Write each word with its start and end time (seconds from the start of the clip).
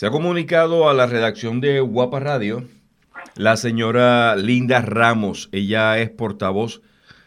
Se 0.00 0.06
ha 0.06 0.10
comunicado 0.10 0.88
a 0.88 0.94
la 0.94 1.04
redacción 1.04 1.60
de 1.60 1.78
Guapa 1.80 2.20
Radio 2.20 2.64
la 3.36 3.58
señora 3.58 4.34
Linda 4.34 4.80
Ramos. 4.80 5.50
Ella 5.52 5.98
es 5.98 6.08
portavoz 6.08 6.80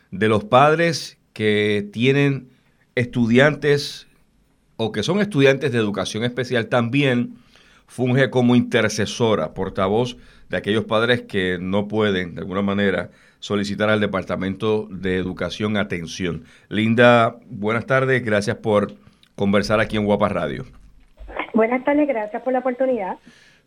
de 0.09 0.27
los 0.27 0.45
padres 0.45 1.19
que 1.33 1.87
tienen 1.93 2.49
estudiantes 2.95 4.07
o 4.75 4.91
que 4.91 5.03
son 5.03 5.21
estudiantes 5.21 5.71
de 5.71 5.77
educación 5.77 6.23
especial 6.23 6.65
también 6.65 7.35
funge 7.85 8.31
como 8.31 8.55
intercesora, 8.55 9.53
portavoz 9.53 10.17
de 10.49 10.57
aquellos 10.57 10.85
padres 10.85 11.21
que 11.21 11.59
no 11.61 11.87
pueden, 11.87 12.33
de 12.33 12.41
alguna 12.41 12.63
manera, 12.63 13.11
solicitar 13.39 13.91
al 13.91 13.99
Departamento 13.99 14.87
de 14.89 15.17
Educación 15.17 15.77
atención. 15.77 16.45
Linda, 16.69 17.37
buenas 17.51 17.85
tardes, 17.85 18.25
gracias 18.25 18.55
por 18.55 18.95
conversar 19.35 19.79
aquí 19.79 19.95
en 19.95 20.05
Guapa 20.05 20.27
Radio. 20.29 20.65
Buenas 21.53 21.83
tardes, 21.83 22.07
gracias 22.07 22.41
por 22.41 22.53
la 22.53 22.59
oportunidad. 22.59 23.17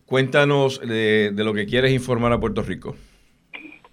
Cuéntanos 0.05 0.79
de, 0.79 1.31
de 1.33 1.43
lo 1.43 1.53
que 1.53 1.65
quieres 1.65 1.91
informar 1.91 2.31
a 2.31 2.39
Puerto 2.39 2.61
Rico. 2.61 2.95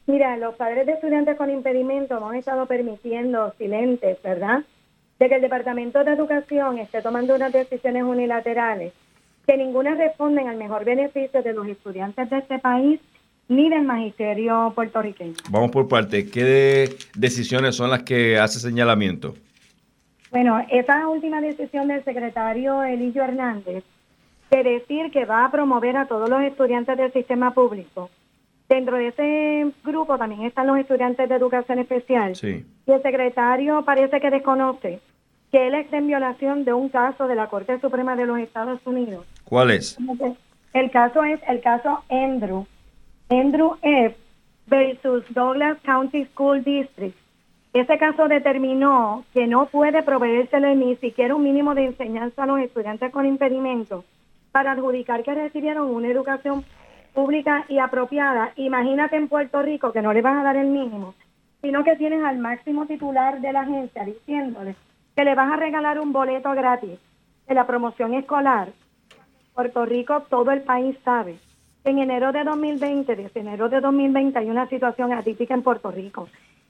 Mira, 0.06 0.36
los 0.36 0.54
padres 0.56 0.86
de 0.86 0.92
estudiantes 0.92 1.36
con 1.36 1.50
impedimento 1.50 2.16
hemos 2.16 2.34
estado 2.34 2.66
permitiendo 2.66 3.54
silentes, 3.56 4.20
¿verdad? 4.22 4.62
De 5.18 5.28
que 5.28 5.36
el 5.36 5.42
Departamento 5.42 6.04
de 6.04 6.12
Educación 6.12 6.78
esté 6.78 7.00
tomando 7.00 7.34
unas 7.34 7.52
decisiones 7.52 8.02
unilaterales 8.02 8.92
que 9.46 9.56
ninguna 9.56 9.94
responden 9.94 10.48
al 10.48 10.56
mejor 10.56 10.84
beneficio 10.84 11.42
de 11.42 11.52
los 11.52 11.66
estudiantes 11.68 12.28
de 12.30 12.38
este 12.38 12.58
país 12.58 13.00
ni 13.48 13.68
del 13.68 13.82
magisterio 13.82 14.72
puertorriqueño. 14.74 15.34
Vamos 15.50 15.70
por 15.70 15.86
parte. 15.88 16.30
¿Qué 16.30 16.96
decisiones 17.14 17.76
son 17.76 17.90
las 17.90 18.02
que 18.02 18.38
hace 18.38 18.58
señalamiento? 18.58 19.34
Bueno, 20.34 20.60
esa 20.68 21.06
última 21.06 21.40
decisión 21.40 21.86
del 21.86 22.02
secretario 22.02 22.82
Elillo 22.82 23.22
Hernández 23.22 23.84
de 24.50 24.64
decir 24.64 25.12
que 25.12 25.26
va 25.26 25.44
a 25.44 25.50
promover 25.52 25.96
a 25.96 26.06
todos 26.06 26.28
los 26.28 26.42
estudiantes 26.42 26.96
del 26.96 27.12
sistema 27.12 27.54
público. 27.54 28.10
Dentro 28.68 28.96
de 28.96 29.06
ese 29.06 29.72
grupo 29.84 30.18
también 30.18 30.42
están 30.42 30.66
los 30.66 30.76
estudiantes 30.76 31.28
de 31.28 31.36
educación 31.36 31.78
especial. 31.78 32.34
Sí. 32.34 32.66
Y 32.84 32.90
el 32.90 33.00
secretario 33.00 33.84
parece 33.84 34.20
que 34.20 34.30
desconoce 34.30 34.98
que 35.52 35.68
él 35.68 35.76
está 35.76 35.98
en 35.98 36.08
violación 36.08 36.64
de 36.64 36.72
un 36.72 36.88
caso 36.88 37.28
de 37.28 37.36
la 37.36 37.46
Corte 37.46 37.78
Suprema 37.78 38.16
de 38.16 38.26
los 38.26 38.40
Estados 38.40 38.84
Unidos. 38.84 39.24
¿Cuál 39.44 39.70
es? 39.70 39.96
El 40.72 40.90
caso 40.90 41.22
es 41.22 41.38
el 41.46 41.60
caso 41.60 42.02
Andrew. 42.10 42.66
Andrew 43.28 43.76
F. 43.82 44.16
versus 44.66 45.22
Douglas 45.32 45.78
County 45.84 46.24
School 46.24 46.64
District. 46.64 47.16
Ese 47.74 47.98
caso 47.98 48.28
determinó 48.28 49.24
que 49.34 49.48
no 49.48 49.66
puede 49.66 50.04
proveérsele 50.04 50.76
ni 50.76 50.94
siquiera 50.94 51.34
un 51.34 51.42
mínimo 51.42 51.74
de 51.74 51.86
enseñanza 51.86 52.44
a 52.44 52.46
los 52.46 52.60
estudiantes 52.60 53.10
con 53.10 53.26
impedimento 53.26 54.04
para 54.52 54.70
adjudicar 54.70 55.24
que 55.24 55.34
recibieron 55.34 55.92
una 55.92 56.06
educación 56.06 56.64
pública 57.14 57.64
y 57.68 57.80
apropiada. 57.80 58.52
Imagínate 58.54 59.16
en 59.16 59.26
Puerto 59.26 59.60
Rico 59.60 59.90
que 59.90 60.02
no 60.02 60.12
le 60.12 60.22
vas 60.22 60.36
a 60.36 60.44
dar 60.44 60.56
el 60.56 60.68
mínimo, 60.68 61.14
sino 61.62 61.82
que 61.82 61.96
tienes 61.96 62.22
al 62.22 62.38
máximo 62.38 62.86
titular 62.86 63.40
de 63.40 63.52
la 63.52 63.62
agencia 63.62 64.04
diciéndole 64.04 64.76
que 65.16 65.24
le 65.24 65.34
vas 65.34 65.52
a 65.52 65.56
regalar 65.56 65.98
un 65.98 66.12
boleto 66.12 66.52
gratis 66.52 67.00
de 67.48 67.54
la 67.54 67.66
promoción 67.66 68.14
escolar. 68.14 68.68
Puerto 69.52 69.84
Rico, 69.84 70.22
todo 70.30 70.52
el 70.52 70.62
país 70.62 70.96
sabe 71.04 71.38
en 71.82 71.98
enero 71.98 72.30
de 72.30 72.44
2020, 72.44 73.16
desde 73.16 73.40
enero 73.40 73.68
de 73.68 73.80
2020 73.80 74.38
hay 74.38 74.48
una 74.48 74.68
situación 74.68 75.12
atípica 75.12 75.54
en 75.54 75.62
Puerto 75.62 75.90
Rico. 75.90 76.28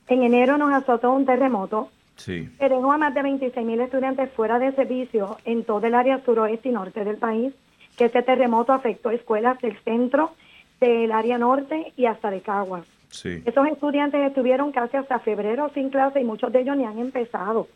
En 0.09 0.23
enero 0.23 0.59
nos 0.59 0.73
azotó 0.73 1.13
un 1.13 1.25
terremoto 1.27 1.89
Sí. 2.17 2.49
que 2.61 2.69
dejó 2.69 2.93
a 2.93 2.99
más 2.99 3.13
de 3.15 3.23
26 3.23 3.67
mil 3.67 3.81
estudiantes 3.81 4.31
fuera 4.33 4.59
de 4.61 4.71
servicio 4.73 5.37
en 5.45 5.65
todo 5.65 5.85
el 5.87 5.95
área 5.97 6.21
suroeste 6.25 6.69
y 6.69 6.73
norte 6.73 7.05
del 7.05 7.17
país, 7.17 7.53
que 7.99 8.05
este 8.05 8.23
terremoto 8.23 8.73
afectó 8.73 9.11
escuelas 9.11 9.61
del 9.61 9.77
centro, 9.81 10.33
del 10.81 11.11
área 11.11 11.39
norte 11.39 11.93
y 11.97 12.07
hasta 12.07 12.31
de 12.31 12.41
Caguas. 12.41 12.87
Sí. 13.09 13.43
Esos 13.45 13.67
estudiantes 13.67 14.25
estuvieron 14.27 14.71
casi 14.73 14.97
hasta 14.97 15.19
febrero 15.21 15.71
sin 15.75 15.91
clase 15.91 16.21
y 16.21 16.25
muchos 16.25 16.53
de 16.53 16.61
ellos 16.61 16.77
ni 16.77 16.85
han 16.85 16.99
empezado. 16.99 17.67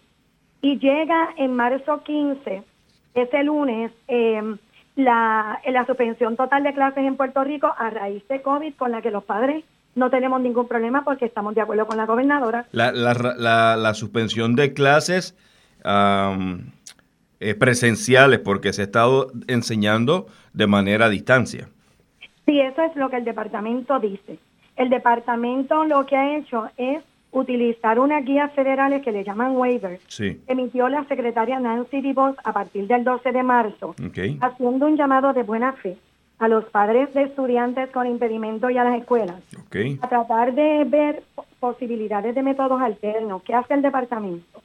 Y 0.62 0.78
llega 0.78 1.30
en 1.36 1.54
marzo 1.54 2.02
15, 2.02 2.62
ese 3.14 3.42
lunes, 3.44 3.92
eh, 4.08 4.42
la, 4.96 5.60
la 5.66 5.86
suspensión 5.86 6.36
total 6.36 6.62
de 6.64 6.74
clases 6.74 7.04
en 7.04 7.16
Puerto 7.16 7.42
Rico 7.44 7.72
a 7.76 7.90
raíz 7.90 8.26
de 8.28 8.42
COVID, 8.42 8.74
con 8.74 8.90
la 8.90 9.00
que 9.02 9.10
los 9.12 9.24
padres 9.24 9.64
no 9.98 10.10
tenemos 10.10 10.40
ningún 10.40 10.68
problema 10.68 11.04
porque 11.04 11.26
estamos 11.26 11.54
de 11.54 11.60
acuerdo 11.60 11.86
con 11.86 11.96
la 11.96 12.06
gobernadora. 12.06 12.66
La, 12.72 12.92
la, 12.92 13.14
la, 13.36 13.76
la 13.76 13.94
suspensión 13.94 14.56
de 14.56 14.72
clases 14.72 15.36
eh, 17.40 17.54
presenciales 17.54 18.38
porque 18.40 18.72
se 18.72 18.82
ha 18.82 18.84
estado 18.84 19.30
enseñando 19.46 20.26
de 20.52 20.66
manera 20.66 21.06
a 21.06 21.08
distancia. 21.08 21.68
Sí, 22.46 22.60
eso 22.60 22.82
es 22.82 22.96
lo 22.96 23.10
que 23.10 23.16
el 23.16 23.24
departamento 23.24 23.98
dice. 23.98 24.38
El 24.76 24.90
departamento 24.90 25.84
lo 25.84 26.06
que 26.06 26.16
ha 26.16 26.38
hecho 26.38 26.68
es 26.76 27.02
utilizar 27.30 27.98
unas 27.98 28.24
guías 28.24 28.52
federales 28.54 29.02
que 29.02 29.12
le 29.12 29.22
llaman 29.22 29.56
waivers. 29.56 30.00
Sí. 30.08 30.40
Emitió 30.46 30.88
la 30.88 31.04
secretaria 31.04 31.60
Nancy 31.60 32.00
DeVos 32.00 32.36
a 32.42 32.52
partir 32.52 32.86
del 32.86 33.04
12 33.04 33.32
de 33.32 33.42
marzo, 33.42 33.94
haciendo 34.40 34.86
un 34.86 34.96
llamado 34.96 35.32
de 35.32 35.42
buena 35.42 35.72
fe 35.74 35.98
a 36.38 36.48
los 36.48 36.64
padres 36.66 37.12
de 37.14 37.22
estudiantes 37.24 37.90
con 37.90 38.06
impedimento 38.06 38.70
y 38.70 38.78
a 38.78 38.84
las 38.84 38.98
escuelas 39.00 39.36
a 40.02 40.08
tratar 40.08 40.54
de 40.54 40.84
ver 40.84 41.22
po- 41.34 41.44
posibilidades 41.60 42.34
de 42.34 42.42
métodos 42.42 42.80
alternos. 42.80 43.42
¿Qué 43.42 43.54
hace 43.54 43.74
el 43.74 43.82
departamento? 43.82 44.62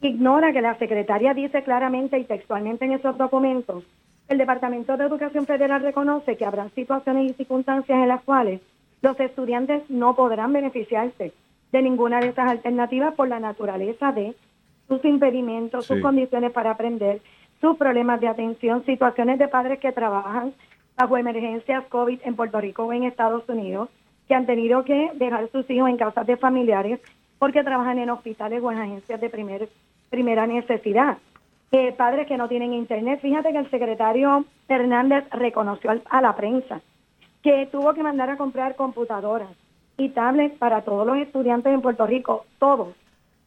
Ignora 0.00 0.52
que 0.52 0.62
la 0.62 0.76
secretaria 0.78 1.34
dice 1.34 1.62
claramente 1.62 2.18
y 2.18 2.24
textualmente 2.24 2.84
en 2.86 2.92
esos 2.92 3.16
documentos, 3.18 3.84
el 4.28 4.38
Departamento 4.38 4.96
de 4.96 5.04
Educación 5.04 5.46
Federal 5.46 5.82
reconoce 5.82 6.36
que 6.36 6.46
habrá 6.46 6.68
situaciones 6.70 7.30
y 7.30 7.34
circunstancias 7.34 7.98
en 7.98 8.08
las 8.08 8.22
cuales 8.22 8.60
los 9.02 9.18
estudiantes 9.20 9.82
no 9.90 10.14
podrán 10.16 10.52
beneficiarse 10.52 11.32
de 11.72 11.82
ninguna 11.82 12.20
de 12.20 12.28
esas 12.28 12.50
alternativas 12.50 13.14
por 13.14 13.28
la 13.28 13.40
naturaleza 13.40 14.12
de 14.12 14.34
sus 14.88 15.04
impedimentos, 15.04 15.86
sus 15.86 15.96
condiciones 16.02 16.52
para 16.52 16.72
aprender, 16.72 17.20
sus 17.60 17.76
problemas 17.76 18.20
de 18.20 18.28
atención, 18.28 18.84
situaciones 18.84 19.38
de 19.38 19.48
padres 19.48 19.78
que 19.78 19.92
trabajan 19.92 20.52
bajo 21.02 21.16
emergencias 21.16 21.84
COVID 21.88 22.20
en 22.22 22.36
Puerto 22.36 22.60
Rico 22.60 22.84
o 22.84 22.92
en 22.92 23.02
Estados 23.02 23.42
Unidos, 23.48 23.88
que 24.28 24.36
han 24.36 24.46
tenido 24.46 24.84
que 24.84 25.10
dejar 25.14 25.50
sus 25.50 25.68
hijos 25.68 25.88
en 25.88 25.96
casas 25.96 26.24
de 26.28 26.36
familiares 26.36 27.00
porque 27.40 27.64
trabajan 27.64 27.98
en 27.98 28.08
hospitales 28.08 28.62
o 28.62 28.70
en 28.70 28.78
agencias 28.78 29.20
de 29.20 29.28
primer, 29.28 29.68
primera 30.10 30.46
necesidad. 30.46 31.18
Eh, 31.72 31.90
padres 31.90 32.28
que 32.28 32.36
no 32.36 32.46
tienen 32.46 32.72
internet. 32.72 33.18
Fíjate 33.20 33.50
que 33.50 33.58
el 33.58 33.68
secretario 33.68 34.44
Hernández 34.68 35.24
reconoció 35.32 35.90
a 36.08 36.20
la 36.20 36.36
prensa 36.36 36.80
que 37.42 37.66
tuvo 37.72 37.94
que 37.94 38.04
mandar 38.04 38.30
a 38.30 38.36
comprar 38.36 38.76
computadoras 38.76 39.50
y 39.96 40.10
tablets 40.10 40.56
para 40.56 40.82
todos 40.82 41.04
los 41.04 41.16
estudiantes 41.16 41.74
en 41.74 41.82
Puerto 41.82 42.06
Rico, 42.06 42.46
todos. 42.60 42.94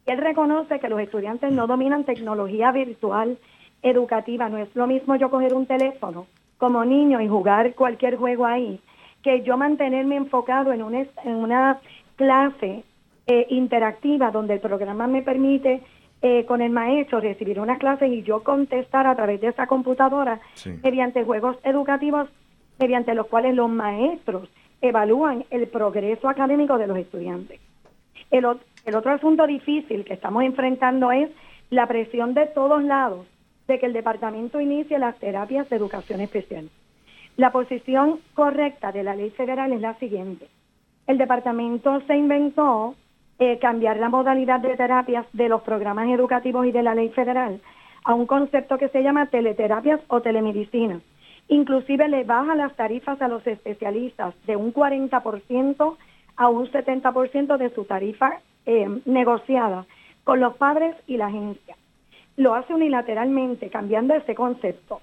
Él 0.04 0.18
reconoce 0.18 0.78
que 0.78 0.90
los 0.90 1.00
estudiantes 1.00 1.52
no 1.52 1.66
dominan 1.66 2.04
tecnología 2.04 2.70
virtual 2.70 3.38
educativa. 3.80 4.50
No 4.50 4.58
es 4.58 4.68
lo 4.76 4.86
mismo 4.86 5.16
yo 5.16 5.30
coger 5.30 5.54
un 5.54 5.64
teléfono 5.64 6.26
como 6.58 6.84
niño 6.84 7.20
y 7.20 7.28
jugar 7.28 7.74
cualquier 7.74 8.16
juego 8.16 8.46
ahí, 8.46 8.80
que 9.22 9.42
yo 9.42 9.56
mantenerme 9.56 10.16
enfocado 10.16 10.72
en 10.72 10.82
una, 10.82 11.00
en 11.24 11.34
una 11.34 11.78
clase 12.16 12.84
eh, 13.26 13.46
interactiva 13.50 14.30
donde 14.30 14.54
el 14.54 14.60
programa 14.60 15.06
me 15.06 15.22
permite 15.22 15.82
eh, 16.22 16.44
con 16.46 16.62
el 16.62 16.70
maestro 16.70 17.20
recibir 17.20 17.60
unas 17.60 17.78
clases 17.78 18.10
y 18.10 18.22
yo 18.22 18.42
contestar 18.42 19.06
a 19.06 19.14
través 19.14 19.40
de 19.40 19.48
esa 19.48 19.66
computadora 19.66 20.40
Sí. 20.54 20.70
mediante 20.82 21.24
juegos 21.24 21.56
educativos 21.62 22.28
mediante 22.78 23.14
los 23.14 23.26
cuales 23.26 23.54
los 23.54 23.68
maestros 23.70 24.48
evalúan 24.80 25.44
el 25.50 25.66
progreso 25.68 26.28
académico 26.28 26.78
de 26.78 26.86
los 26.86 26.98
estudiantes. 26.98 27.60
El, 28.30 28.46
el 28.84 28.94
otro 28.94 29.12
asunto 29.12 29.46
difícil 29.46 30.04
que 30.04 30.14
estamos 30.14 30.42
enfrentando 30.44 31.10
es 31.12 31.30
la 31.70 31.86
presión 31.86 32.34
de 32.34 32.46
todos 32.46 32.82
lados 32.82 33.26
de 33.66 33.78
que 33.78 33.86
el 33.86 33.92
departamento 33.92 34.60
inicie 34.60 34.98
las 34.98 35.18
terapias 35.18 35.68
de 35.68 35.76
educación 35.76 36.20
especial. 36.20 36.68
La 37.36 37.52
posición 37.52 38.20
correcta 38.34 38.92
de 38.92 39.02
la 39.02 39.14
ley 39.14 39.30
federal 39.30 39.72
es 39.72 39.80
la 39.80 39.94
siguiente. 39.94 40.48
El 41.06 41.18
departamento 41.18 42.00
se 42.06 42.16
inventó 42.16 42.94
eh, 43.38 43.58
cambiar 43.58 43.98
la 43.98 44.08
modalidad 44.08 44.60
de 44.60 44.76
terapias 44.76 45.26
de 45.32 45.48
los 45.48 45.62
programas 45.62 46.08
educativos 46.08 46.66
y 46.66 46.72
de 46.72 46.82
la 46.82 46.94
ley 46.94 47.10
federal 47.10 47.60
a 48.04 48.14
un 48.14 48.26
concepto 48.26 48.78
que 48.78 48.88
se 48.88 49.02
llama 49.02 49.26
teleterapias 49.26 50.00
o 50.08 50.22
telemedicina. 50.22 51.00
Inclusive 51.48 52.08
le 52.08 52.24
baja 52.24 52.54
las 52.54 52.74
tarifas 52.74 53.20
a 53.20 53.28
los 53.28 53.46
especialistas 53.46 54.34
de 54.46 54.56
un 54.56 54.72
40% 54.72 55.96
a 56.36 56.48
un 56.48 56.70
70% 56.70 57.56
de 57.56 57.70
su 57.70 57.84
tarifa 57.84 58.40
eh, 58.64 59.00
negociada 59.04 59.86
con 60.24 60.40
los 60.40 60.56
padres 60.56 60.96
y 61.06 61.16
la 61.16 61.26
agencia. 61.26 61.76
Lo 62.36 62.54
hace 62.54 62.74
unilateralmente, 62.74 63.70
cambiando 63.70 64.14
ese 64.14 64.34
concepto. 64.34 65.00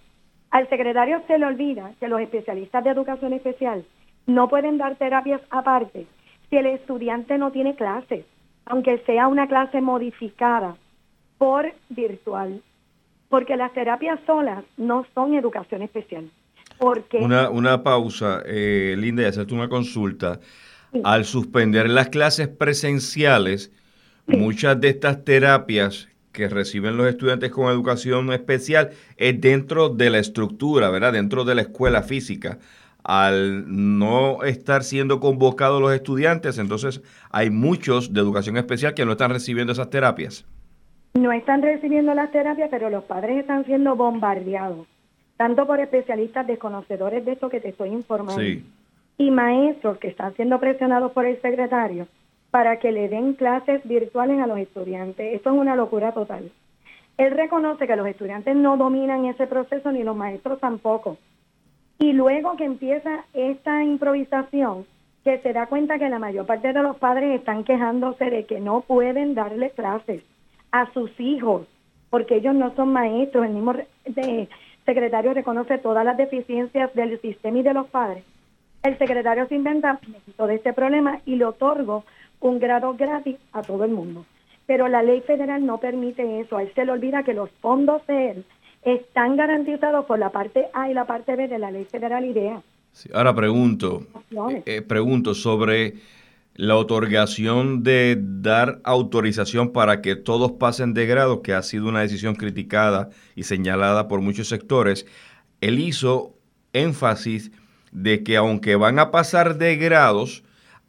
Al 0.52 0.70
secretario 0.70 1.22
se 1.28 1.40
le 1.40 1.46
olvida 1.46 1.94
que 2.00 2.08
los 2.08 2.22
especialistas 2.22 2.84
de 2.84 2.92
educación 2.92 3.34
especial 3.34 3.84
no 4.28 4.48
pueden 4.48 4.78
dar 4.78 4.96
terapias 4.98 5.42
aparte 5.50 6.06
si 6.50 6.58
el 6.58 6.68
estudiante 6.68 7.38
no 7.38 7.52
tiene 7.52 7.76
clases, 7.76 8.26
aunque 8.66 9.00
sea 9.00 9.28
una 9.28 9.48
clase 9.48 9.82
modificada 9.82 10.78
por 11.40 11.74
virtual, 11.90 12.62
porque 13.30 13.58
las 13.58 13.74
terapias 13.74 14.20
solas 14.28 14.64
no 14.78 15.06
son 15.16 15.34
educación 15.34 15.82
especial. 15.82 16.30
Porque 16.78 17.18
una, 17.18 17.50
una 17.50 17.82
pausa, 17.82 18.44
eh, 18.46 18.96
Linda, 18.98 19.24
y 19.24 19.26
hacerte 19.26 19.54
una 19.54 19.70
consulta. 19.70 20.40
Al 21.04 21.26
suspender 21.26 21.90
las 21.90 22.10
clases 22.10 22.48
presenciales, 22.48 23.72
muchas 24.28 24.80
de 24.80 24.90
estas 24.90 25.26
terapias 25.26 26.08
que 26.34 26.50
reciben 26.50 26.98
los 26.98 27.08
estudiantes 27.08 27.52
con 27.52 27.72
educación 27.72 28.34
especial 28.34 28.90
es 29.16 29.40
dentro 29.40 29.90
de 29.90 30.10
la 30.10 30.18
estructura, 30.18 30.90
¿verdad? 30.90 31.14
Dentro 31.14 31.46
de 31.46 31.56
la 31.56 31.62
escuela 31.62 32.02
física. 32.02 32.58
Al 33.04 33.66
no 33.68 34.44
estar 34.44 34.84
siendo 34.84 35.20
convocados 35.20 35.80
los 35.82 35.94
estudiantes, 35.94 36.58
entonces 36.58 37.02
hay 37.30 37.50
muchos 37.50 38.14
de 38.14 38.20
educación 38.20 38.58
especial 38.58 38.94
que 38.94 39.06
no 39.06 39.12
están 39.12 39.32
recibiendo 39.32 39.74
esas 39.74 39.90
terapias. 39.90 40.46
No 41.14 41.32
están 41.32 41.62
recibiendo 41.62 42.14
las 42.16 42.32
terapias, 42.32 42.70
pero 42.72 42.90
los 42.90 43.04
padres 43.04 43.38
están 43.38 43.66
siendo 43.66 43.96
bombardeados, 43.96 44.88
tanto 45.38 45.68
por 45.68 45.80
especialistas 45.80 46.48
desconocedores 46.48 47.24
de 47.26 47.34
esto 47.34 47.50
que 47.50 47.60
te 47.60 47.70
estoy 47.70 47.90
informando, 47.90 48.42
y 49.18 49.30
maestros 49.30 50.00
que 50.00 50.08
están 50.08 50.34
siendo 50.36 50.60
presionados 50.60 51.12
por 51.12 51.28
el 51.28 51.40
secretario 51.42 52.08
para 52.54 52.78
que 52.78 52.92
le 52.92 53.10
den 53.10 53.34
clases 53.34 53.82
virtuales 53.84 54.40
a 54.40 54.46
los 54.46 54.60
estudiantes. 54.60 55.34
Esto 55.34 55.50
es 55.50 55.56
una 55.58 55.76
locura 55.76 56.12
total. 56.12 56.52
Él 57.18 57.32
reconoce 57.32 57.88
que 57.88 57.96
los 57.96 58.06
estudiantes 58.06 58.56
no 58.56 58.78
dominan 58.78 59.26
ese 59.26 59.48
proceso 59.48 59.92
ni 59.92 60.04
los 60.04 60.16
maestros 60.16 60.60
tampoco. 60.60 61.18
Y 61.98 62.14
luego 62.14 62.56
que 62.56 62.66
empieza 62.66 63.26
esta 63.34 63.84
improvisación, 63.84 64.86
que 65.24 65.40
se 65.40 65.52
da 65.52 65.66
cuenta 65.66 65.98
que 65.98 66.10
la 66.10 66.20
mayor 66.20 66.46
parte 66.46 66.74
de 66.74 66.84
los 66.84 66.96
padres 66.98 67.40
están 67.40 67.64
quejándose 67.64 68.30
de 68.30 68.46
que 68.46 68.60
no 68.60 68.82
pueden 68.82 69.34
darle 69.34 69.72
clases 69.72 70.22
a 70.72 70.94
sus 70.94 71.10
hijos, 71.20 71.66
porque 72.12 72.36
ellos 72.36 72.54
no 72.54 72.76
son 72.76 72.94
maestros. 72.94 73.48
El 73.48 73.54
mismo 73.54 73.74
secretario 74.86 75.34
reconoce 75.34 75.80
todas 75.80 76.06
las 76.06 76.18
deficiencias 76.18 76.94
del 76.94 77.20
sistema 77.20 77.58
y 77.58 77.64
de 77.64 77.74
los 77.74 77.88
padres. 77.88 78.24
El 78.84 78.96
secretario 79.00 79.48
se 79.48 79.56
inventa, 79.56 80.00
de 80.38 80.56
este 80.56 80.74
problema 80.74 81.20
y 81.26 81.38
le 81.38 81.46
otorgo 81.46 82.04
un 82.44 82.60
grado 82.60 82.94
gratis 82.94 83.38
a 83.54 83.62
todo 83.62 83.86
el 83.86 83.92
mundo. 83.92 84.26
Pero 84.68 84.88
la 84.88 85.02
ley 85.02 85.22
federal 85.22 85.66
no 85.66 85.80
permite 85.80 86.42
eso. 86.42 86.58
A 86.58 86.64
él 86.64 86.72
se 86.76 86.86
le 86.86 86.92
olvida 86.92 87.24
que 87.24 87.34
los 87.34 87.50
fondos 87.62 88.06
de 88.06 88.32
él 88.32 88.46
están 88.84 89.38
garantizados 89.38 90.06
por 90.06 90.20
la 90.20 90.30
parte 90.30 90.68
A 90.74 90.90
y 90.90 90.94
la 90.94 91.06
parte 91.06 91.36
B 91.36 91.48
de 91.48 91.58
la 91.58 91.72
ley 91.72 91.86
federal 91.86 92.26
IDEA. 92.26 92.62
ahora 93.14 93.34
pregunto, 93.34 94.06
eh, 94.66 94.82
pregunto 94.82 95.34
sobre 95.34 95.96
la 96.56 96.76
otorgación 96.76 97.82
de 97.82 98.18
dar 98.20 98.82
autorización 98.84 99.72
para 99.72 100.02
que 100.02 100.16
todos 100.16 100.52
pasen 100.52 100.94
de 100.94 101.06
grado, 101.06 101.42
que 101.42 101.54
ha 101.54 101.64
sido 101.64 101.88
una 101.88 102.02
decisión 102.02 102.36
criticada 102.36 103.10
y 103.36 103.44
señalada 103.44 104.10
por 104.10 104.20
muchos 104.20 104.50
sectores. 104.50 105.06
Él 105.62 105.80
hizo 105.80 106.36
énfasis 106.74 107.52
de 107.94 108.24
que 108.24 108.36
aunque 108.36 108.76
van 108.76 109.00
a 109.00 109.12
pasar 109.12 109.58
de 109.58 109.78
grados, 109.78 110.44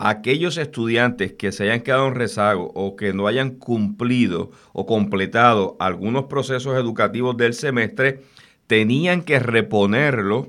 aquellos 0.05 0.59
estudiantes 0.59 1.33
que 1.33 1.51
se 1.51 1.65
hayan 1.65 1.81
quedado 1.81 2.07
en 2.09 2.15
rezago 2.15 2.71
o 2.75 2.95
que 2.95 3.15
no 3.15 3.27
hayan 3.27 3.53
cumplido 3.53 4.51
o 4.75 4.85
completado 4.85 5.77
algunos 5.81 6.25
procesos 6.25 6.77
educativos 6.77 7.39
del 7.39 7.55
semestre, 7.55 8.21
tenían 8.67 9.23
que 9.23 9.39
reponerlo 9.39 10.49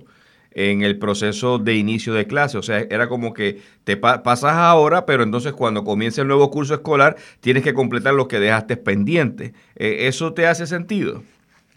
en 0.51 0.81
el 0.81 0.99
proceso 0.99 1.57
de 1.57 1.75
inicio 1.75 2.13
de 2.13 2.27
clase. 2.27 2.57
O 2.57 2.63
sea, 2.63 2.79
era 2.79 3.07
como 3.07 3.33
que 3.33 3.61
te 3.85 3.95
pasas 3.95 4.53
ahora, 4.55 5.05
pero 5.05 5.23
entonces 5.23 5.53
cuando 5.53 5.85
comience 5.85 6.19
el 6.19 6.27
nuevo 6.27 6.51
curso 6.51 6.73
escolar 6.73 7.15
tienes 7.39 7.63
que 7.63 7.73
completar 7.73 8.13
lo 8.13 8.27
que 8.27 8.41
dejaste 8.41 8.75
pendiente. 8.75 9.53
Eh, 9.77 10.07
¿Eso 10.07 10.33
te 10.33 10.47
hace 10.47 10.67
sentido? 10.67 11.23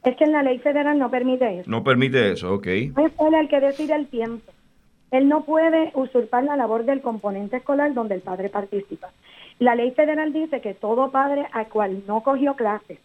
Es 0.02 0.16
que 0.16 0.24
en 0.24 0.32
la 0.32 0.42
ley 0.42 0.58
federal 0.58 0.98
no 0.98 1.12
permite 1.12 1.60
eso. 1.60 1.70
No 1.70 1.84
permite 1.84 2.32
eso, 2.32 2.54
ok. 2.54 2.66
Es 2.66 2.92
el 2.96 3.48
que 3.48 3.60
decide 3.60 3.94
el 3.94 4.08
tiempo. 4.08 4.52
Él 5.10 5.28
no 5.28 5.44
puede 5.44 5.90
usurpar 5.94 6.44
la 6.44 6.56
labor 6.56 6.84
del 6.84 7.00
componente 7.00 7.58
escolar 7.58 7.94
donde 7.94 8.14
el 8.16 8.20
padre 8.20 8.50
participa. 8.50 9.08
La 9.58 9.74
ley 9.74 9.90
federal 9.92 10.32
dice 10.32 10.60
que 10.60 10.74
todo 10.74 11.10
padre 11.10 11.46
al 11.52 11.68
cual 11.68 12.02
no 12.06 12.22
cogió 12.22 12.54
clases, 12.54 12.98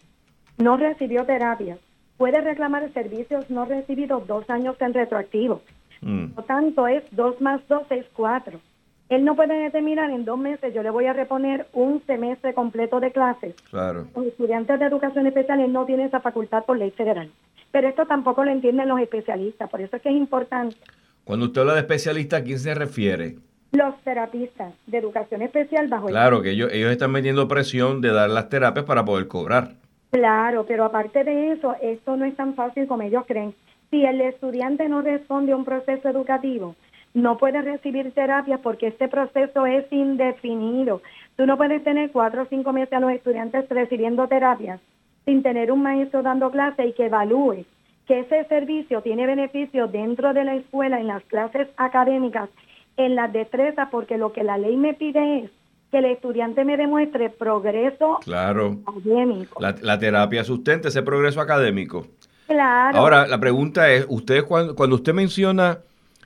no 0.58 0.76
recibió 0.76 1.24
terapia, 1.24 1.78
puede 2.16 2.40
reclamar 2.40 2.92
servicios 2.92 3.50
no 3.50 3.64
recibidos 3.64 4.26
dos 4.26 4.48
años 4.48 4.76
en 4.80 4.94
retroactivo. 4.94 5.62
Mm. 6.00 6.28
Por 6.28 6.44
lo 6.44 6.46
tanto, 6.46 6.86
es 6.86 7.02
dos 7.10 7.40
más 7.40 7.66
dos 7.68 7.90
es 7.90 8.06
cuatro. 8.14 8.60
Él 9.08 9.24
no 9.24 9.36
puede 9.36 9.58
determinar 9.58 10.10
en 10.10 10.24
dos 10.24 10.38
meses, 10.38 10.72
yo 10.72 10.82
le 10.82 10.90
voy 10.90 11.06
a 11.06 11.12
reponer 11.12 11.66
un 11.72 12.02
semestre 12.06 12.54
completo 12.54 13.00
de 13.00 13.12
clases. 13.12 13.54
Claro. 13.70 14.06
Los 14.14 14.26
estudiantes 14.26 14.78
de 14.78 14.86
educación 14.86 15.26
especial 15.26 15.72
no 15.72 15.84
tienen 15.84 16.06
esa 16.06 16.20
facultad 16.20 16.64
por 16.64 16.78
ley 16.78 16.90
federal. 16.90 17.30
Pero 17.70 17.88
esto 17.88 18.06
tampoco 18.06 18.44
lo 18.44 18.50
entienden 18.50 18.88
los 18.88 19.00
especialistas, 19.00 19.68
por 19.68 19.80
eso 19.80 19.96
es 19.96 20.02
que 20.02 20.08
es 20.08 20.14
importante 20.14 20.76
cuando 21.24 21.46
usted 21.46 21.62
habla 21.62 21.74
de 21.74 21.80
especialista, 21.80 22.36
¿a 22.36 22.42
quién 22.42 22.58
se 22.58 22.74
refiere? 22.74 23.36
Los 23.72 23.96
terapistas 24.02 24.72
de 24.86 24.98
educación 24.98 25.42
especial 25.42 25.88
bajo 25.88 26.06
Claro, 26.06 26.42
que 26.42 26.50
ellos, 26.50 26.70
ellos 26.72 26.92
están 26.92 27.10
metiendo 27.10 27.48
presión 27.48 28.00
de 28.00 28.12
dar 28.12 28.30
las 28.30 28.48
terapias 28.48 28.84
para 28.84 29.04
poder 29.04 29.26
cobrar. 29.26 29.72
Claro, 30.10 30.64
pero 30.66 30.84
aparte 30.84 31.24
de 31.24 31.52
eso, 31.52 31.74
esto 31.82 32.16
no 32.16 32.24
es 32.24 32.36
tan 32.36 32.54
fácil 32.54 32.86
como 32.86 33.02
ellos 33.02 33.24
creen. 33.26 33.54
Si 33.90 34.04
el 34.04 34.20
estudiante 34.20 34.88
no 34.88 35.02
responde 35.02 35.52
a 35.52 35.56
un 35.56 35.64
proceso 35.64 36.08
educativo, 36.08 36.76
no 37.14 37.36
puede 37.38 37.62
recibir 37.62 38.12
terapias 38.12 38.60
porque 38.60 38.88
este 38.88 39.08
proceso 39.08 39.66
es 39.66 39.90
indefinido. 39.90 41.00
Tú 41.36 41.46
no 41.46 41.56
puedes 41.56 41.82
tener 41.82 42.10
cuatro 42.10 42.42
o 42.42 42.46
cinco 42.46 42.72
meses 42.72 42.92
a 42.92 43.00
los 43.00 43.10
estudiantes 43.12 43.68
recibiendo 43.68 44.28
terapias 44.28 44.80
sin 45.24 45.42
tener 45.42 45.72
un 45.72 45.82
maestro 45.82 46.22
dando 46.22 46.50
clase 46.50 46.86
y 46.86 46.92
que 46.92 47.06
evalúe 47.06 47.64
que 48.06 48.20
ese 48.20 48.44
servicio 48.44 49.00
tiene 49.02 49.26
beneficio 49.26 49.88
dentro 49.88 50.34
de 50.34 50.44
la 50.44 50.54
escuela, 50.54 51.00
en 51.00 51.06
las 51.06 51.22
clases 51.24 51.68
académicas, 51.76 52.50
en 52.96 53.16
las 53.16 53.32
destrezas, 53.32 53.88
porque 53.90 54.18
lo 54.18 54.32
que 54.32 54.44
la 54.44 54.58
ley 54.58 54.76
me 54.76 54.94
pide 54.94 55.38
es 55.38 55.50
que 55.90 55.98
el 55.98 56.06
estudiante 56.06 56.64
me 56.64 56.76
demuestre 56.76 57.30
progreso 57.30 58.18
académico. 58.18 59.60
La, 59.60 59.98
terapia 59.98 60.44
sustenta 60.44 60.88
ese 60.88 61.02
progreso 61.02 61.40
académico. 61.40 62.06
Claro. 62.46 62.98
Ahora, 62.98 63.26
la 63.26 63.38
pregunta 63.38 63.90
es, 63.90 64.04
ustedes 64.08 64.44
cuando, 64.44 64.74
cuando 64.74 64.96
usted 64.96 65.14
menciona 65.14 65.78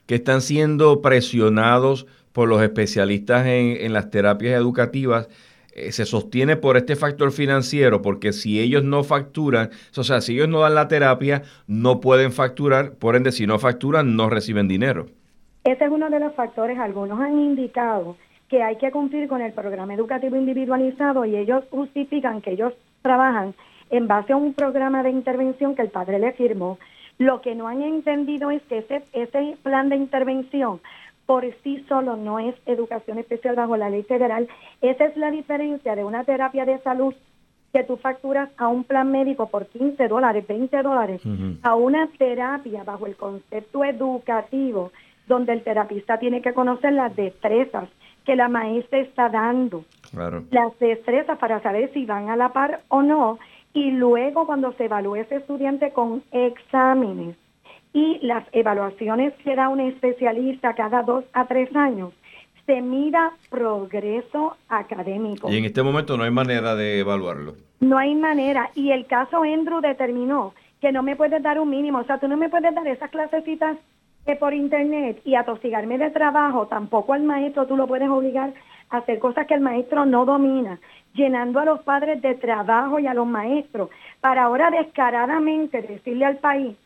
que 0.06 0.16
están 0.16 0.40
siendo 0.40 1.00
presionados 1.00 2.06
por 2.32 2.48
los 2.48 2.60
especialistas 2.62 3.46
en, 3.46 3.76
en 3.80 3.92
las 3.92 4.10
terapias 4.10 4.54
educativas, 4.54 5.28
eh, 5.78 5.92
se 5.92 6.04
sostiene 6.04 6.56
por 6.56 6.76
este 6.76 6.96
factor 6.96 7.32
financiero, 7.32 8.02
porque 8.02 8.32
si 8.32 8.60
ellos 8.60 8.84
no 8.84 9.04
facturan, 9.04 9.70
o 9.96 10.02
sea, 10.02 10.20
si 10.20 10.34
ellos 10.34 10.48
no 10.48 10.60
dan 10.60 10.74
la 10.74 10.88
terapia, 10.88 11.42
no 11.66 12.00
pueden 12.00 12.32
facturar, 12.32 12.92
por 12.92 13.16
ende, 13.16 13.32
si 13.32 13.46
no 13.46 13.58
facturan, 13.58 14.16
no 14.16 14.28
reciben 14.28 14.68
dinero. 14.68 15.06
Ese 15.64 15.84
es 15.84 15.90
uno 15.90 16.08
de 16.10 16.20
los 16.20 16.34
factores. 16.34 16.78
Algunos 16.78 17.20
han 17.20 17.38
indicado 17.38 18.16
que 18.48 18.62
hay 18.62 18.76
que 18.76 18.90
cumplir 18.90 19.28
con 19.28 19.42
el 19.42 19.52
programa 19.52 19.94
educativo 19.94 20.36
individualizado 20.36 21.24
y 21.24 21.36
ellos 21.36 21.64
justifican 21.70 22.40
que 22.40 22.52
ellos 22.52 22.72
trabajan 23.02 23.54
en 23.90 24.06
base 24.06 24.32
a 24.32 24.36
un 24.36 24.54
programa 24.54 25.02
de 25.02 25.10
intervención 25.10 25.74
que 25.74 25.82
el 25.82 25.90
padre 25.90 26.18
le 26.18 26.32
firmó. 26.32 26.78
Lo 27.18 27.40
que 27.40 27.54
no 27.54 27.68
han 27.68 27.82
entendido 27.82 28.50
es 28.50 28.62
que 28.62 28.78
ese, 28.78 29.02
ese 29.12 29.56
plan 29.62 29.88
de 29.88 29.96
intervención 29.96 30.80
por 31.28 31.44
sí 31.62 31.84
solo 31.90 32.16
no 32.16 32.38
es 32.38 32.54
educación 32.64 33.18
especial 33.18 33.54
bajo 33.54 33.76
la 33.76 33.90
ley 33.90 34.02
federal. 34.02 34.48
Esa 34.80 35.04
es 35.04 35.16
la 35.18 35.30
diferencia 35.30 35.94
de 35.94 36.02
una 36.02 36.24
terapia 36.24 36.64
de 36.64 36.78
salud 36.78 37.14
que 37.70 37.84
tú 37.84 37.98
facturas 37.98 38.48
a 38.56 38.68
un 38.68 38.82
plan 38.82 39.12
médico 39.12 39.50
por 39.50 39.66
15 39.66 40.08
dólares, 40.08 40.46
20 40.48 40.82
dólares, 40.82 41.20
a 41.60 41.74
una 41.74 42.08
terapia 42.16 42.82
bajo 42.82 43.04
el 43.04 43.14
concepto 43.16 43.84
educativo, 43.84 44.90
donde 45.26 45.52
el 45.52 45.62
terapista 45.62 46.18
tiene 46.18 46.40
que 46.40 46.54
conocer 46.54 46.94
las 46.94 47.14
destrezas 47.14 47.90
que 48.24 48.34
la 48.34 48.48
maestra 48.48 49.00
está 49.00 49.28
dando. 49.28 49.84
Las 50.50 50.78
destrezas 50.78 51.36
para 51.36 51.60
saber 51.60 51.92
si 51.92 52.06
van 52.06 52.30
a 52.30 52.36
la 52.36 52.54
par 52.54 52.80
o 52.88 53.02
no. 53.02 53.38
Y 53.74 53.90
luego 53.90 54.46
cuando 54.46 54.72
se 54.72 54.86
evalúe 54.86 55.16
ese 55.16 55.36
estudiante 55.36 55.92
con 55.92 56.22
exámenes 56.32 57.36
y 57.92 58.18
las 58.22 58.44
evaluaciones 58.52 59.32
que 59.44 59.54
da 59.54 59.68
un 59.68 59.80
especialista 59.80 60.74
cada 60.74 61.02
dos 61.02 61.24
a 61.32 61.46
tres 61.46 61.74
años, 61.74 62.12
se 62.66 62.82
mira 62.82 63.32
progreso 63.48 64.56
académico. 64.68 65.50
Y 65.50 65.56
en 65.56 65.64
este 65.64 65.82
momento 65.82 66.16
no 66.16 66.24
hay 66.24 66.30
manera 66.30 66.74
de 66.74 67.00
evaluarlo. 67.00 67.54
No 67.80 67.96
hay 67.96 68.14
manera. 68.14 68.70
Y 68.74 68.90
el 68.90 69.06
caso 69.06 69.42
Andrew 69.42 69.80
determinó 69.80 70.52
que 70.80 70.92
no 70.92 71.02
me 71.02 71.16
puedes 71.16 71.42
dar 71.42 71.58
un 71.58 71.70
mínimo. 71.70 71.98
O 72.00 72.04
sea, 72.04 72.18
tú 72.18 72.28
no 72.28 72.36
me 72.36 72.50
puedes 72.50 72.74
dar 72.74 72.86
esas 72.86 73.10
clasecitas 73.10 73.78
por 74.36 74.52
internet 74.52 75.20
y 75.24 75.34
atosigarme 75.34 75.96
de 75.96 76.10
trabajo. 76.10 76.66
Tampoco 76.66 77.14
al 77.14 77.22
maestro 77.22 77.66
tú 77.66 77.76
lo 77.76 77.86
puedes 77.86 78.10
obligar 78.10 78.52
a 78.90 78.98
hacer 78.98 79.18
cosas 79.18 79.46
que 79.46 79.54
el 79.54 79.60
maestro 79.60 80.04
no 80.04 80.26
domina, 80.26 80.78
llenando 81.14 81.60
a 81.60 81.64
los 81.64 81.80
padres 81.80 82.20
de 82.20 82.34
trabajo 82.34 82.98
y 82.98 83.06
a 83.06 83.14
los 83.14 83.26
maestros 83.26 83.88
para 84.20 84.44
ahora 84.44 84.70
descaradamente 84.70 85.80
decirle 85.82 86.26
al 86.26 86.36
país 86.36 86.76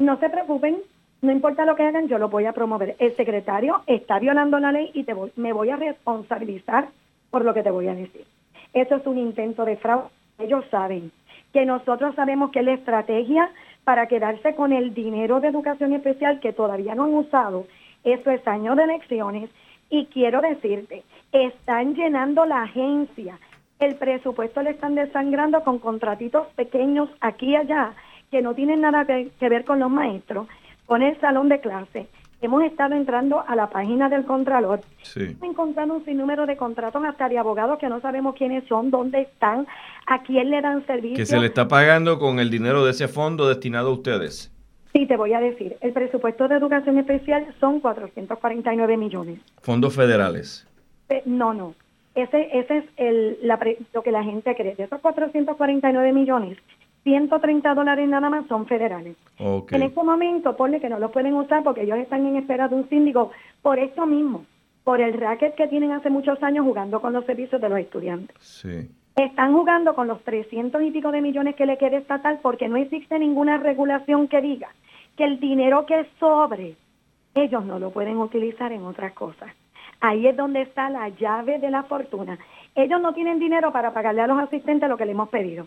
no 0.00 0.18
se 0.18 0.30
preocupen, 0.30 0.78
no 1.22 1.30
importa 1.30 1.66
lo 1.66 1.76
que 1.76 1.84
hagan, 1.84 2.08
yo 2.08 2.18
lo 2.18 2.30
voy 2.30 2.46
a 2.46 2.52
promover. 2.52 2.96
El 2.98 3.14
secretario 3.16 3.82
está 3.86 4.18
violando 4.18 4.58
la 4.58 4.72
ley 4.72 4.90
y 4.94 5.06
me 5.36 5.52
voy 5.52 5.70
a 5.70 5.76
responsabilizar 5.76 6.88
por 7.30 7.44
lo 7.44 7.54
que 7.54 7.62
te 7.62 7.70
voy 7.70 7.86
a 7.88 7.94
decir. 7.94 8.24
Eso 8.72 8.96
es 8.96 9.06
un 9.06 9.18
intento 9.18 9.64
de 9.64 9.76
fraude. 9.76 10.08
Ellos 10.38 10.64
saben 10.70 11.12
que 11.52 11.66
nosotros 11.66 12.14
sabemos 12.14 12.50
que 12.50 12.62
la 12.62 12.72
estrategia 12.72 13.50
para 13.84 14.06
quedarse 14.06 14.54
con 14.54 14.72
el 14.72 14.94
dinero 14.94 15.40
de 15.40 15.48
educación 15.48 15.92
especial 15.92 16.40
que 16.40 16.54
todavía 16.54 16.94
no 16.94 17.04
han 17.04 17.14
usado. 17.14 17.66
Eso 18.02 18.30
es 18.30 18.46
año 18.48 18.74
de 18.76 18.84
elecciones 18.84 19.50
y 19.90 20.06
quiero 20.06 20.40
decirte, 20.40 21.02
están 21.32 21.94
llenando 21.94 22.46
la 22.46 22.62
agencia. 22.62 23.38
El 23.78 23.96
presupuesto 23.96 24.62
le 24.62 24.70
están 24.70 24.94
desangrando 24.94 25.62
con 25.62 25.78
contratitos 25.78 26.46
pequeños 26.54 27.10
aquí 27.20 27.50
y 27.50 27.56
allá 27.56 27.92
que 28.30 28.42
no 28.42 28.54
tienen 28.54 28.80
nada 28.80 29.04
que, 29.04 29.48
ver 29.48 29.64
con 29.64 29.80
los 29.80 29.90
maestros, 29.90 30.46
con 30.86 31.02
el 31.02 31.18
salón 31.20 31.48
de 31.48 31.60
clase. 31.60 32.06
Hemos 32.42 32.62
estado 32.64 32.94
entrando 32.94 33.44
a 33.46 33.54
la 33.54 33.68
página 33.68 34.08
del 34.08 34.24
Contralor, 34.24 34.80
sí. 35.02 35.36
encontrando 35.42 35.94
un 35.94 36.04
sinnúmero 36.06 36.46
de 36.46 36.56
contratos 36.56 37.04
hasta 37.04 37.28
de 37.28 37.36
abogados 37.36 37.78
que 37.78 37.88
no 37.88 38.00
sabemos 38.00 38.34
quiénes 38.34 38.64
son, 38.66 38.90
dónde 38.90 39.22
están, 39.22 39.66
a 40.06 40.22
quién 40.22 40.48
le 40.50 40.62
dan 40.62 40.86
servicio. 40.86 41.16
Que 41.16 41.26
se 41.26 41.38
le 41.38 41.46
está 41.46 41.68
pagando 41.68 42.18
con 42.18 42.38
el 42.38 42.48
dinero 42.48 42.84
de 42.84 42.92
ese 42.92 43.08
fondo 43.08 43.46
destinado 43.46 43.90
a 43.90 43.92
ustedes. 43.92 44.50
Sí, 44.94 45.06
te 45.06 45.16
voy 45.16 45.34
a 45.34 45.40
decir, 45.40 45.76
el 45.82 45.92
presupuesto 45.92 46.48
de 46.48 46.56
educación 46.56 46.98
especial 46.98 47.46
son 47.60 47.80
449 47.80 48.96
millones. 48.96 49.40
¿Fondos 49.60 49.94
federales? 49.94 50.66
no, 51.26 51.52
no. 51.52 51.74
Ese, 52.14 52.48
ese 52.58 52.78
es 52.78 52.84
el, 52.96 53.38
lo 53.92 54.02
que 54.02 54.10
la 54.10 54.24
gente 54.24 54.54
cree. 54.56 54.74
De 54.74 54.84
esos 54.84 55.00
449 55.00 56.12
millones, 56.12 56.58
130 57.02 57.74
dólares 57.74 58.08
nada 58.08 58.28
más 58.28 58.46
son 58.46 58.66
federales. 58.66 59.16
En 59.38 59.82
este 59.82 60.02
momento, 60.02 60.56
ponle 60.56 60.80
que 60.80 60.88
no 60.88 60.98
los 60.98 61.10
pueden 61.10 61.34
usar 61.34 61.62
porque 61.62 61.82
ellos 61.82 61.98
están 61.98 62.26
en 62.26 62.36
espera 62.36 62.68
de 62.68 62.74
un 62.74 62.88
síndico 62.88 63.30
por 63.62 63.78
esto 63.78 64.06
mismo, 64.06 64.44
por 64.84 65.00
el 65.00 65.14
racket 65.14 65.54
que 65.54 65.68
tienen 65.68 65.92
hace 65.92 66.10
muchos 66.10 66.42
años 66.42 66.64
jugando 66.64 67.00
con 67.00 67.12
los 67.12 67.24
servicios 67.24 67.60
de 67.60 67.68
los 67.68 67.78
estudiantes. 67.78 68.36
Sí. 68.40 68.90
Están 69.16 69.52
jugando 69.52 69.94
con 69.94 70.08
los 70.08 70.22
300 70.22 70.82
y 70.82 70.90
pico 70.90 71.10
de 71.10 71.20
millones 71.20 71.56
que 71.56 71.66
le 71.66 71.78
quede 71.78 71.98
estatal 71.98 72.38
porque 72.42 72.68
no 72.68 72.76
existe 72.76 73.18
ninguna 73.18 73.58
regulación 73.58 74.28
que 74.28 74.40
diga 74.40 74.68
que 75.16 75.24
el 75.24 75.40
dinero 75.40 75.86
que 75.86 76.06
sobre, 76.18 76.76
ellos 77.34 77.64
no 77.64 77.78
lo 77.78 77.90
pueden 77.90 78.18
utilizar 78.18 78.72
en 78.72 78.84
otras 78.84 79.12
cosas. 79.12 79.50
Ahí 80.00 80.26
es 80.26 80.36
donde 80.36 80.62
está 80.62 80.88
la 80.88 81.08
llave 81.10 81.58
de 81.58 81.70
la 81.70 81.82
fortuna. 81.82 82.38
Ellos 82.74 83.00
no 83.02 83.12
tienen 83.12 83.38
dinero 83.38 83.72
para 83.72 83.92
pagarle 83.92 84.22
a 84.22 84.26
los 84.26 84.38
asistentes 84.38 84.88
lo 84.88 84.96
que 84.96 85.04
le 85.04 85.12
hemos 85.12 85.28
pedido. 85.28 85.66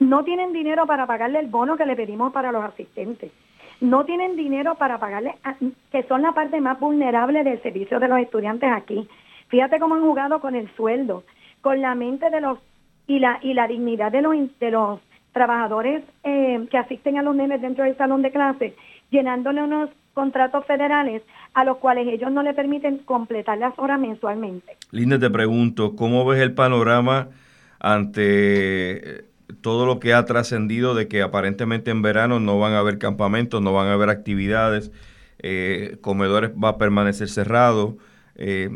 No 0.00 0.24
tienen 0.24 0.54
dinero 0.54 0.86
para 0.86 1.06
pagarle 1.06 1.38
el 1.40 1.48
bono 1.48 1.76
que 1.76 1.84
le 1.84 1.94
pedimos 1.94 2.32
para 2.32 2.50
los 2.52 2.64
asistentes. 2.64 3.30
No 3.82 4.04
tienen 4.04 4.34
dinero 4.34 4.74
para 4.74 4.98
pagarle, 4.98 5.34
que 5.92 6.02
son 6.04 6.22
la 6.22 6.32
parte 6.32 6.60
más 6.60 6.80
vulnerable 6.80 7.44
del 7.44 7.62
servicio 7.62 8.00
de 8.00 8.08
los 8.08 8.18
estudiantes 8.18 8.70
aquí. 8.72 9.06
Fíjate 9.48 9.78
cómo 9.78 9.94
han 9.94 10.02
jugado 10.02 10.40
con 10.40 10.54
el 10.54 10.70
sueldo, 10.74 11.24
con 11.60 11.82
la 11.82 11.94
mente 11.94 12.30
de 12.30 12.40
los 12.40 12.58
y 13.06 13.18
la 13.18 13.40
y 13.42 13.54
la 13.54 13.66
dignidad 13.66 14.10
de 14.10 14.22
los 14.22 14.34
de 14.58 14.70
los 14.70 15.00
trabajadores 15.32 16.02
eh, 16.24 16.66
que 16.70 16.78
asisten 16.78 17.18
a 17.18 17.22
los 17.22 17.36
nenes 17.36 17.60
dentro 17.60 17.84
del 17.84 17.96
salón 17.96 18.22
de 18.22 18.30
clase, 18.30 18.74
llenándole 19.10 19.62
unos 19.62 19.90
contratos 20.14 20.64
federales 20.66 21.22
a 21.54 21.64
los 21.64 21.76
cuales 21.78 22.08
ellos 22.08 22.32
no 22.32 22.42
le 22.42 22.54
permiten 22.54 22.98
completar 22.98 23.58
las 23.58 23.78
horas 23.78 24.00
mensualmente. 24.00 24.76
Linda, 24.92 25.18
te 25.18 25.30
pregunto, 25.30 25.94
¿cómo 25.94 26.24
ves 26.24 26.40
el 26.40 26.54
panorama 26.54 27.28
ante 27.78 29.29
todo 29.60 29.86
lo 29.86 30.00
que 30.00 30.14
ha 30.14 30.24
trascendido 30.24 30.94
de 30.94 31.08
que 31.08 31.22
aparentemente 31.22 31.90
en 31.90 32.02
verano 32.02 32.40
no 32.40 32.58
van 32.58 32.72
a 32.72 32.78
haber 32.78 32.98
campamentos, 32.98 33.60
no 33.62 33.72
van 33.72 33.88
a 33.88 33.94
haber 33.94 34.08
actividades, 34.08 34.92
eh, 35.42 35.96
comedores 36.00 36.52
va 36.52 36.70
a 36.70 36.78
permanecer 36.78 37.28
cerrado. 37.28 37.96
Eh, 38.36 38.70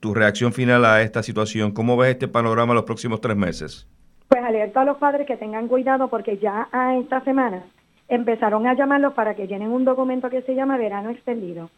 tu 0.00 0.14
reacción 0.14 0.52
final 0.52 0.84
a 0.84 1.02
esta 1.02 1.22
situación, 1.22 1.72
¿cómo 1.72 1.96
ves 1.96 2.10
este 2.10 2.28
panorama 2.28 2.74
los 2.74 2.84
próximos 2.84 3.20
tres 3.20 3.36
meses? 3.36 3.86
Pues 4.28 4.42
alerto 4.42 4.80
a 4.80 4.84
los 4.84 4.96
padres 4.96 5.26
que 5.26 5.36
tengan 5.36 5.68
cuidado 5.68 6.08
porque 6.08 6.38
ya 6.38 6.68
a 6.72 6.96
esta 6.96 7.22
semana 7.24 7.64
empezaron 8.08 8.66
a 8.66 8.74
llamarlos 8.74 9.12
para 9.14 9.34
que 9.34 9.46
llenen 9.46 9.70
un 9.70 9.84
documento 9.84 10.30
que 10.30 10.42
se 10.42 10.54
llama 10.54 10.78
verano 10.78 11.10
extendido. 11.10 11.70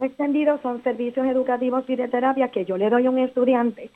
Extendido 0.00 0.60
son 0.62 0.80
servicios 0.84 1.26
educativos 1.26 1.84
y 1.88 1.96
de 1.96 2.06
terapia 2.06 2.48
que 2.48 2.64
yo 2.64 2.76
le 2.76 2.88
doy 2.88 3.06
a 3.06 3.10
un 3.10 3.18
estudiante. 3.18 3.90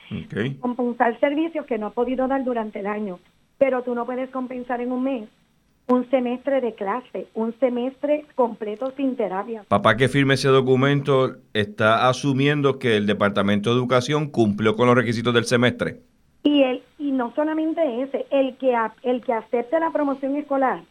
Compensar 0.58 1.18
servicios 1.20 1.64
que 1.66 1.78
no 1.78 1.86
ha 1.86 1.90
podido 1.90 2.26
dar 2.26 2.42
durante 2.42 2.80
el 2.80 2.86
año 2.86 3.20
pero 3.58 3.82
tú 3.82 3.94
no 3.94 4.06
puedes 4.06 4.30
compensar 4.30 4.80
en 4.80 4.92
un 4.92 5.02
mes 5.02 5.28
un 5.86 6.08
semestre 6.10 6.60
de 6.60 6.74
clase, 6.74 7.26
un 7.34 7.52
semestre 7.60 8.24
completo 8.34 8.92
sin 8.96 9.16
terapia. 9.16 9.64
Papá 9.68 9.96
que 9.96 10.08
firme 10.08 10.34
ese 10.34 10.48
documento 10.48 11.36
está 11.52 12.08
asumiendo 12.08 12.78
que 12.78 12.96
el 12.96 13.06
Departamento 13.06 13.70
de 13.70 13.76
Educación 13.76 14.28
cumplió 14.30 14.76
con 14.76 14.86
los 14.86 14.96
requisitos 14.96 15.34
del 15.34 15.44
semestre. 15.44 16.00
Y 16.42 16.62
él 16.62 16.82
y 16.98 17.12
no 17.12 17.32
solamente 17.34 18.02
ese, 18.02 18.26
el 18.30 18.56
que 18.56 18.74
el 19.02 19.22
que 19.22 19.32
acepte 19.32 19.78
la 19.78 19.90
promoción 19.90 20.36
escolar 20.36 20.82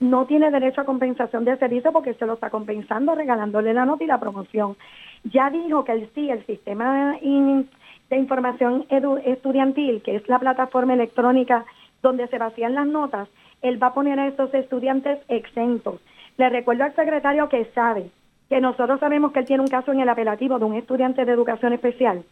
no 0.00 0.26
tiene 0.26 0.50
derecho 0.50 0.80
a 0.80 0.84
compensación 0.84 1.44
de 1.44 1.56
servicio 1.56 1.92
porque 1.92 2.14
se 2.14 2.26
lo 2.26 2.34
está 2.34 2.50
compensando 2.50 3.14
regalándole 3.14 3.72
la 3.72 3.86
nota 3.86 4.04
y 4.04 4.08
la 4.08 4.20
promoción. 4.20 4.76
Ya 5.24 5.48
dijo 5.48 5.84
que 5.84 5.92
el 5.92 6.10
sí, 6.14 6.28
el 6.28 6.44
sistema 6.44 7.16
de 8.10 8.16
información 8.16 8.84
estudiantil, 9.24 10.02
que 10.02 10.16
es 10.16 10.28
la 10.28 10.40
plataforma 10.40 10.94
electrónica 10.94 11.64
donde 12.02 12.26
se 12.28 12.38
vacían 12.38 12.74
las 12.74 12.86
notas, 12.86 13.28
él 13.62 13.82
va 13.82 13.88
a 13.88 13.94
poner 13.94 14.18
a 14.18 14.26
estos 14.26 14.52
estudiantes 14.52 15.18
exentos. 15.28 16.00
Le 16.36 16.48
recuerdo 16.48 16.84
al 16.84 16.94
secretario 16.94 17.48
que 17.48 17.64
sabe 17.66 18.10
que 18.48 18.60
nosotros 18.60 19.00
sabemos 19.00 19.32
que 19.32 19.40
él 19.40 19.46
tiene 19.46 19.62
un 19.62 19.68
caso 19.68 19.92
en 19.92 20.00
el 20.00 20.08
apelativo 20.08 20.58
de 20.58 20.64
un 20.64 20.74
estudiante 20.74 21.24
de 21.24 21.32
educación 21.32 21.72
especial, 21.72 22.24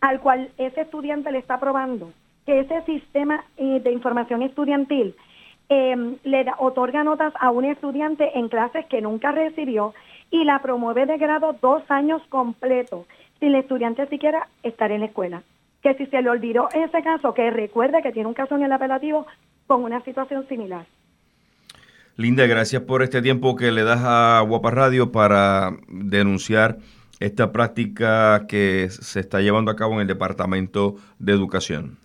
al 0.00 0.20
cual 0.20 0.50
ese 0.56 0.82
estudiante 0.82 1.32
le 1.32 1.38
está 1.38 1.58
probando 1.58 2.12
que 2.46 2.60
ese 2.60 2.82
sistema 2.82 3.44
eh, 3.56 3.80
de 3.80 3.92
información 3.92 4.42
estudiantil 4.42 5.14
em, 5.68 6.16
le 6.24 6.46
otorga 6.58 7.04
notas 7.04 7.34
a 7.38 7.50
un 7.50 7.64
estudiante 7.64 8.38
en 8.38 8.48
clases 8.48 8.86
que 8.86 9.02
nunca 9.02 9.32
recibió 9.32 9.92
y 10.30 10.44
la 10.44 10.62
promueve 10.62 11.04
de 11.04 11.18
grado 11.18 11.56
dos 11.60 11.82
años 11.90 12.22
completos, 12.28 13.06
sin 13.38 13.48
el 13.48 13.56
estudiante 13.56 14.06
siquiera 14.06 14.48
estar 14.62 14.90
en 14.92 15.00
la 15.00 15.06
escuela 15.06 15.42
que 15.82 15.94
si 15.94 16.06
se 16.06 16.22
le 16.22 16.30
olvidó 16.30 16.68
ese 16.74 17.02
caso, 17.02 17.34
que 17.34 17.50
recuerde 17.50 18.02
que 18.02 18.12
tiene 18.12 18.28
un 18.28 18.34
caso 18.34 18.56
en 18.56 18.64
el 18.64 18.72
apelativo 18.72 19.26
con 19.66 19.84
una 19.84 20.00
situación 20.02 20.46
similar. 20.48 20.86
Linda, 22.16 22.46
gracias 22.46 22.82
por 22.82 23.02
este 23.02 23.22
tiempo 23.22 23.54
que 23.54 23.70
le 23.70 23.84
das 23.84 24.00
a 24.02 24.40
Guapa 24.40 24.72
Radio 24.72 25.12
para 25.12 25.70
denunciar 25.88 26.78
esta 27.20 27.52
práctica 27.52 28.46
que 28.48 28.88
se 28.90 29.20
está 29.20 29.40
llevando 29.40 29.70
a 29.70 29.76
cabo 29.76 29.94
en 29.94 30.00
el 30.00 30.06
Departamento 30.08 30.96
de 31.18 31.32
Educación. 31.32 31.96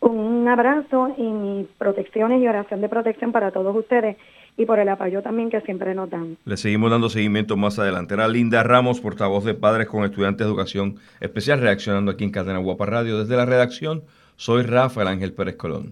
Un 0.00 0.46
abrazo 0.48 1.14
y 1.16 1.22
mis 1.22 1.68
protecciones 1.78 2.42
y 2.42 2.48
oración 2.48 2.80
de 2.80 2.88
protección 2.88 3.32
para 3.32 3.50
todos 3.50 3.74
ustedes 3.74 4.16
y 4.56 4.66
por 4.66 4.78
el 4.78 4.88
apoyo 4.88 5.22
también 5.22 5.50
que 5.50 5.60
siempre 5.62 5.94
nos 5.94 6.10
dan. 6.10 6.36
Le 6.44 6.56
seguimos 6.56 6.90
dando 6.90 7.08
seguimiento 7.08 7.56
más 7.56 7.78
adelante. 7.78 8.14
Era 8.14 8.28
Linda 8.28 8.62
Ramos, 8.62 9.00
portavoz 9.00 9.44
de 9.44 9.54
Padres 9.54 9.88
con 9.88 10.04
Estudiantes 10.04 10.46
de 10.46 10.50
Educación 10.50 10.96
Especial, 11.20 11.60
reaccionando 11.60 12.12
aquí 12.12 12.24
en 12.24 12.30
Cadena 12.30 12.58
Guapa 12.58 12.86
Radio. 12.86 13.18
Desde 13.18 13.36
la 13.36 13.46
redacción, 13.46 14.02
soy 14.36 14.62
Rafael 14.62 15.08
Ángel 15.08 15.32
Pérez 15.32 15.56
Colón. 15.56 15.90